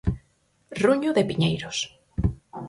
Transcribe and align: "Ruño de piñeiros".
"Ruño 0.83 1.09
de 1.17 1.23
piñeiros". 1.29 1.77